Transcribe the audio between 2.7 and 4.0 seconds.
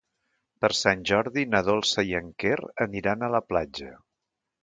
aniran a la platja.